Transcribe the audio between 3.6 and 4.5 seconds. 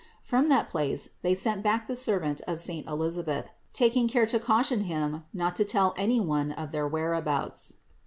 taking care to